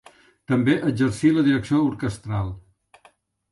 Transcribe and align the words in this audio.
També 0.51 0.73
exercí 0.91 1.31
la 1.35 1.45
direcció 1.49 1.83
orquestral. 1.91 2.53